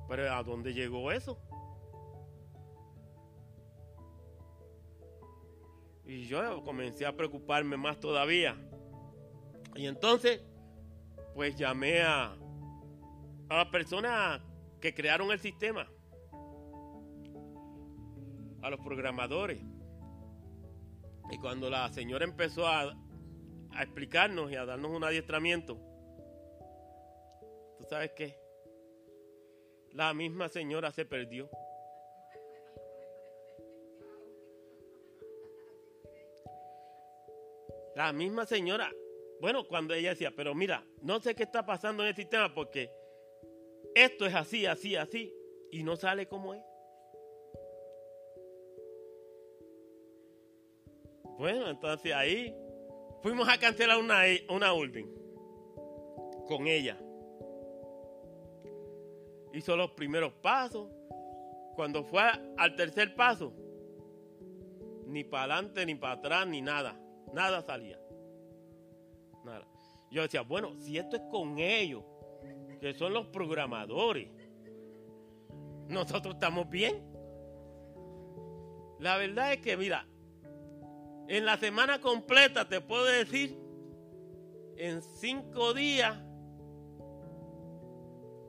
[0.08, 1.38] pero ¿a dónde llegó eso?
[6.06, 8.56] Y yo comencé a preocuparme más todavía.
[9.76, 10.42] Y entonces,
[11.34, 12.36] pues llamé a,
[13.48, 14.40] a las personas
[14.80, 15.88] que crearon el sistema,
[18.62, 19.60] a los programadores.
[21.30, 22.94] Y cuando la señora empezó a,
[23.80, 25.78] explicarnos y a darnos un adiestramiento,
[27.78, 28.36] ¿tú sabes qué?
[29.92, 31.48] La misma señora se perdió.
[37.94, 38.90] La misma señora,
[39.42, 42.92] bueno, cuando ella decía, pero mira, no sé qué está pasando en el sistema porque
[43.92, 45.34] esto es así, así, así,
[45.72, 46.62] y no sale como es.
[51.38, 52.54] Bueno, entonces ahí
[53.24, 55.12] fuimos a cancelar una, una orden
[56.46, 56.96] con ella.
[59.54, 60.88] Hizo los primeros pasos.
[61.74, 62.22] Cuando fue
[62.56, 63.52] al tercer paso,
[65.08, 66.96] ni para adelante, ni para atrás, ni nada.
[67.32, 68.01] Nada salía.
[70.10, 72.04] Yo decía, bueno, si esto es con ellos,
[72.80, 74.28] que son los programadores,
[75.88, 77.02] nosotros estamos bien.
[78.98, 80.06] La verdad es que, mira,
[81.28, 83.58] en la semana completa te puedo decir,
[84.76, 86.18] en cinco días,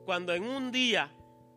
[0.04, 1.10] cuando en un día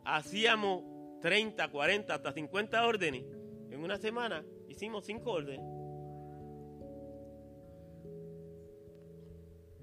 [0.05, 0.83] hacíamos
[1.21, 3.25] 30, 40, hasta 50 órdenes,
[3.69, 5.76] en una semana hicimos cinco órdenes.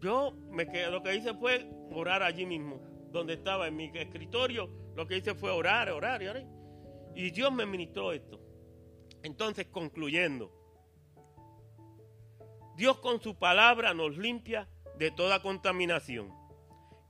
[0.05, 2.79] Yo me quedé, lo que hice fue orar allí mismo,
[3.11, 4.69] donde estaba en mi escritorio.
[4.95, 6.47] Lo que hice fue orar, orar y orar.
[7.15, 8.39] Y Dios me ministró esto.
[9.23, 10.53] Entonces, concluyendo,
[12.77, 16.31] Dios con su palabra nos limpia de toda contaminación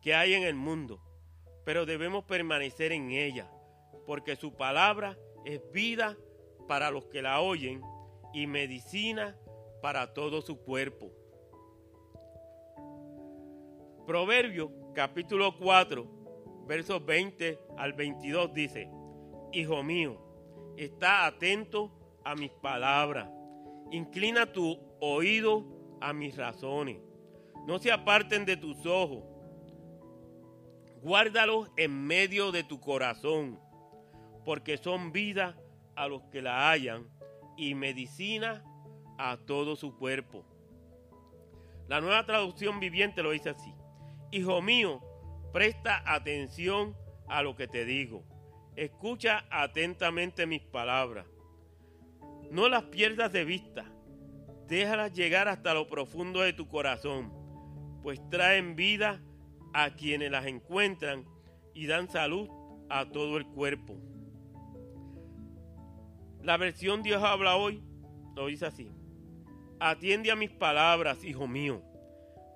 [0.01, 1.03] que hay en el mundo,
[1.65, 3.51] pero debemos permanecer en ella,
[4.07, 6.17] porque su palabra es vida
[6.69, 7.83] para los que la oyen
[8.33, 9.37] y medicina
[9.83, 11.24] para todo su cuerpo.
[14.07, 16.07] Proverbio capítulo 4,
[16.67, 18.91] versos 20 al 22 dice,
[19.51, 20.21] Hijo mío,
[20.77, 21.91] está atento
[22.23, 23.31] a mis palabras,
[23.91, 25.65] inclina tu oído
[26.03, 26.99] a mis razones.
[27.67, 29.25] No se aparten de tus ojos.
[31.01, 33.59] Guárdalos en medio de tu corazón,
[34.45, 35.59] porque son vida
[35.97, 37.09] a los que la hallan
[37.57, 38.63] y medicina
[39.17, 40.45] a todo su cuerpo.
[41.89, 43.73] La nueva traducción viviente lo dice así.
[44.35, 45.01] Hijo mío,
[45.53, 46.97] presta atención
[47.29, 48.25] a lo que te digo.
[48.75, 51.25] Escucha atentamente mis palabras.
[52.51, 53.85] No las pierdas de vista
[54.67, 57.33] déjalas llegar hasta lo profundo de tu corazón,
[58.03, 59.23] pues traen vida
[59.73, 61.25] a quienes las encuentran
[61.73, 62.49] y dan salud
[62.91, 63.97] a todo el cuerpo.
[66.43, 67.85] La versión Dios habla hoy
[68.35, 68.91] lo dice así.
[69.79, 71.85] Atiende a mis palabras, hijo mío.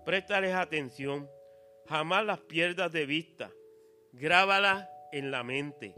[0.04, 1.28] Préstales atención.
[1.88, 3.50] Jamás las pierdas de vista.
[4.12, 5.94] Grábalas en la mente.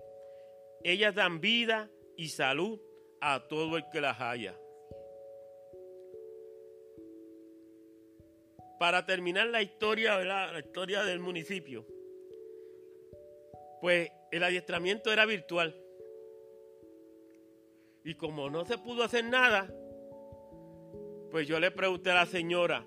[0.85, 2.81] Ellas dan vida y salud
[3.21, 4.57] a todo el que las haya.
[8.79, 11.87] Para terminar la historia, la historia del municipio,
[13.81, 15.77] pues el adiestramiento era virtual.
[18.05, 19.69] Y como no se pudo hacer nada,
[21.31, 22.87] pues yo le pregunté a la señora,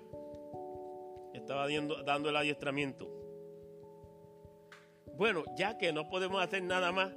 [1.34, 1.66] estaba
[2.04, 3.14] dando el adiestramiento,
[5.16, 7.14] bueno, ya que no podemos hacer nada más,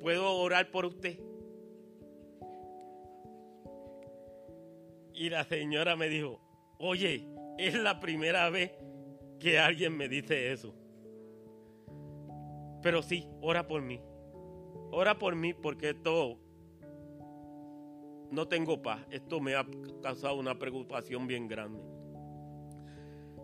[0.00, 1.18] ¿puedo orar por usted?
[5.14, 6.40] Y la señora me dijo,
[6.78, 7.26] oye,
[7.56, 8.72] es la primera vez
[9.40, 10.74] que alguien me dice eso.
[12.82, 14.02] Pero sí, ora por mí.
[14.90, 16.38] Ora por mí porque esto
[18.30, 19.00] no tengo paz.
[19.10, 19.66] Esto me ha
[20.02, 21.95] causado una preocupación bien grande.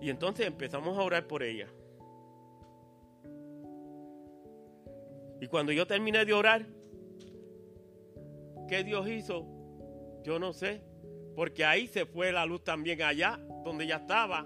[0.03, 1.69] Y entonces empezamos a orar por ella.
[5.41, 6.67] Y cuando yo terminé de orar,
[8.69, 9.47] ¿qué Dios hizo?
[10.25, 10.83] Yo no sé.
[11.37, 14.45] Porque ahí se fue la luz también allá, donde ya estaba.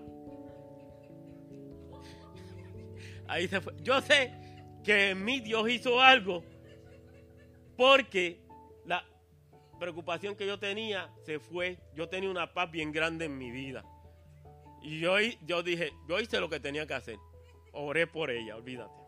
[3.27, 3.73] Ahí se fue.
[3.83, 4.35] Yo sé
[4.85, 6.45] que en mí Dios hizo algo.
[7.79, 8.43] Porque
[8.85, 9.03] la
[9.81, 11.79] preocupación que yo tenía se fue.
[11.95, 13.83] Yo tenía una paz bien grande en mi vida.
[14.87, 17.19] Y yo, yo dije, yo hice lo que tenía que hacer.
[17.73, 19.03] Oré por ella, olvídate.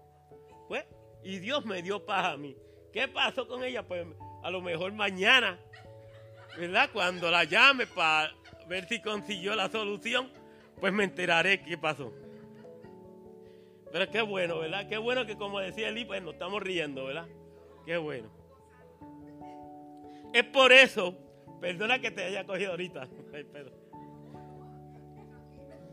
[0.67, 0.85] Pues
[1.23, 2.57] y Dios me dio paz a mí.
[2.93, 3.87] ¿Qué pasó con ella?
[3.87, 4.05] Pues
[4.43, 5.57] a lo mejor mañana,
[6.59, 6.91] ¿verdad?
[6.93, 8.35] Cuando la llame para
[8.67, 10.33] ver si consiguió la solución,
[10.81, 12.13] pues me enteraré qué pasó.
[13.93, 14.89] Pero qué bueno, ¿verdad?
[14.89, 17.29] Qué bueno que como decía Eli, pues nos estamos riendo, ¿verdad?
[17.87, 18.29] Qué bueno.
[20.35, 21.17] Es por eso,
[21.61, 23.09] perdona que te haya cogido ahorita.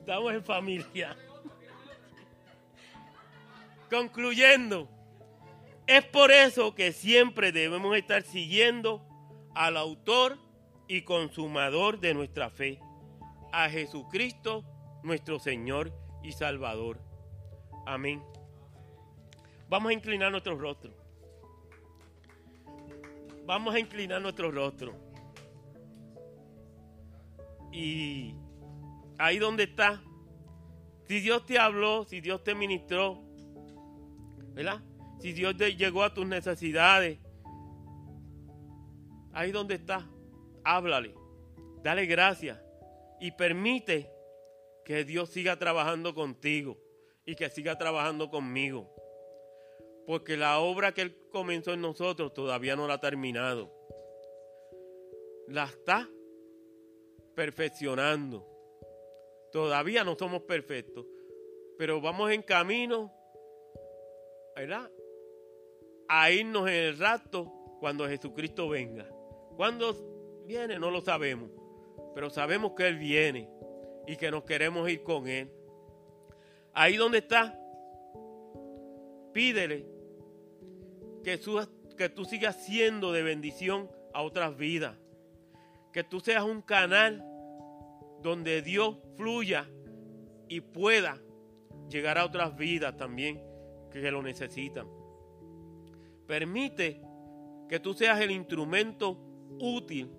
[0.06, 1.18] Estamos en familia.
[3.90, 4.88] Concluyendo,
[5.88, 9.04] es por eso que siempre debemos estar siguiendo
[9.56, 10.38] al autor
[10.88, 12.80] y consumador de nuestra fe,
[13.52, 14.64] a Jesucristo
[15.02, 15.92] nuestro Señor
[16.22, 17.02] y Salvador.
[17.88, 18.22] Amén.
[19.70, 20.94] Vamos a inclinar nuestro rostro.
[23.48, 24.94] Vamos a inclinar nuestro rostro.
[27.72, 28.36] Y
[29.18, 30.02] ahí donde está,
[31.08, 33.22] si Dios te habló, si Dios te ministró,
[34.54, 34.82] ¿verdad?
[35.20, 37.18] si Dios llegó a tus necesidades,
[39.34, 40.08] ahí donde está,
[40.64, 41.16] háblale,
[41.84, 42.60] dale gracias
[43.20, 44.10] y permite
[44.86, 46.78] que Dios siga trabajando contigo
[47.26, 48.94] y que siga trabajando conmigo.
[50.06, 53.74] Porque la obra que Él comenzó en nosotros todavía no la ha terminado.
[55.48, 56.08] La está
[57.36, 58.55] perfeccionando.
[59.56, 61.06] Todavía no somos perfectos,
[61.78, 63.10] pero vamos en camino,
[64.54, 64.92] ¿verdad?
[66.10, 69.08] a irnos en el rato cuando Jesucristo venga.
[69.56, 71.52] Cuando viene no lo sabemos,
[72.14, 73.50] pero sabemos que Él viene
[74.06, 75.50] y que nos queremos ir con Él.
[76.74, 77.58] Ahí donde está,
[79.32, 79.86] pídele
[81.24, 81.40] que,
[81.98, 84.98] que tú sigas siendo de bendición a otras vidas.
[85.94, 87.24] Que tú seas un canal
[88.26, 89.70] donde Dios fluya
[90.50, 91.22] y pueda
[91.92, 93.40] llegar a otras vidas también
[93.92, 94.88] que lo necesitan.
[96.26, 97.04] Permite
[97.70, 99.20] que tú seas el instrumento
[99.60, 100.12] útil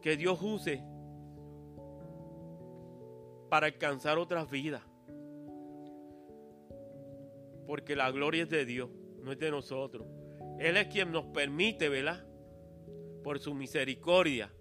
[0.00, 0.82] que Dios use
[3.48, 4.82] para alcanzar otras vidas.
[7.64, 8.90] Porque la gloria es de Dios,
[9.22, 10.04] no es de nosotros.
[10.58, 12.26] Él es quien nos permite, ¿verdad?
[13.22, 14.52] Por su misericordia,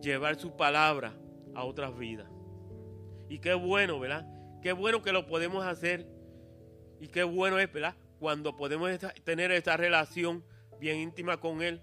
[0.00, 1.14] llevar su palabra
[1.54, 2.28] a otras vidas.
[3.28, 4.26] Y qué bueno, ¿verdad?
[4.62, 6.06] Qué bueno que lo podemos hacer.
[7.00, 7.94] Y qué bueno es, ¿verdad?
[8.18, 8.90] cuando podemos
[9.24, 10.44] tener esa relación
[10.80, 11.80] bien íntima con Él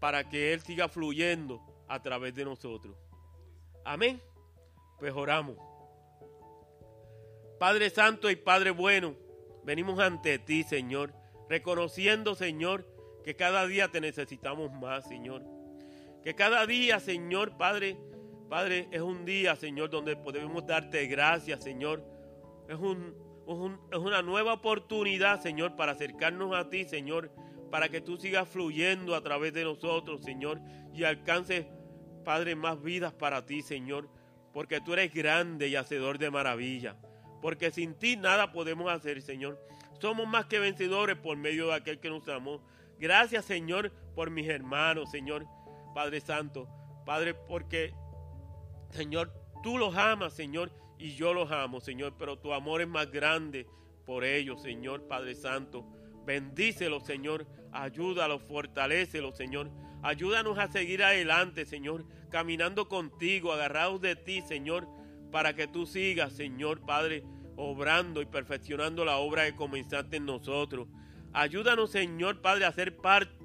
[0.00, 2.96] para que Él siga fluyendo a través de nosotros.
[3.84, 4.20] Amén.
[4.98, 5.56] Pues oramos.
[7.58, 9.14] Padre Santo y Padre Bueno,
[9.64, 11.14] venimos ante ti, Señor,
[11.48, 12.86] reconociendo, Señor,
[13.22, 15.42] que cada día te necesitamos más, Señor.
[16.24, 17.98] Que cada día, Señor, Padre,
[18.48, 22.02] Padre, es un día, Señor, donde podemos darte gracias, Señor.
[22.66, 23.14] Es un,
[23.92, 27.30] es una nueva oportunidad, Señor, para acercarnos a ti, Señor,
[27.70, 30.60] para que tú sigas fluyendo a través de nosotros, Señor,
[30.94, 31.66] y alcances,
[32.24, 34.08] Padre, más vidas para ti, Señor,
[34.54, 36.96] porque tú eres grande y hacedor de maravilla,
[37.42, 39.60] porque sin ti nada podemos hacer, Señor.
[40.00, 42.62] Somos más que vencedores por medio de aquel que nos amó.
[42.98, 45.46] Gracias, Señor, por mis hermanos, Señor,
[45.94, 46.68] Padre Santo.
[47.06, 47.94] Padre, porque,
[48.90, 49.32] Señor,
[49.62, 53.66] tú los amas, Señor, y yo los amo, Señor, pero tu amor es más grande
[54.06, 55.86] por ellos, Señor, Padre Santo.
[56.26, 57.46] Bendícelos, Señor.
[57.72, 59.70] Ayúdalos, fortalécelos, Señor.
[60.02, 64.86] Ayúdanos a seguir adelante, Señor, caminando contigo, agarrados de ti, Señor,
[65.30, 67.24] para que tú sigas, Señor, Padre,
[67.56, 70.88] obrando y perfeccionando la obra que comenzaste en nosotros.
[71.32, 73.44] Ayúdanos, Señor, Padre, a ser parte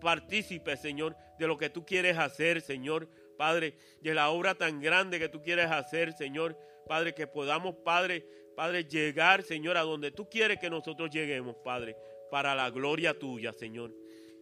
[0.00, 5.18] partícipes, Señor, de lo que tú quieres hacer, Señor, Padre, de la obra tan grande
[5.18, 10.28] que tú quieres hacer, Señor, Padre, que podamos, Padre, Padre, llegar, Señor, a donde tú
[10.28, 11.96] quieres que nosotros lleguemos, Padre,
[12.30, 13.94] para la gloria tuya, Señor.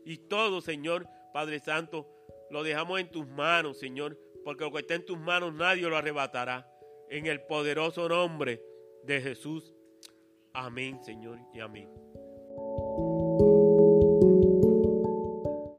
[0.04, 2.08] Y todo, Señor, Padre Santo,
[2.50, 5.96] lo dejamos en tus manos, Señor, porque lo que está en tus manos nadie lo
[5.96, 6.68] arrebatará.
[7.10, 8.60] En el poderoso nombre
[9.04, 9.72] de Jesús.
[10.52, 12.07] Amén, Señor, y amén.